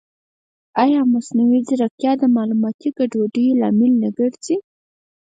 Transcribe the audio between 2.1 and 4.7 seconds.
د معلوماتي ګډوډۍ لامل نه ګرځي؟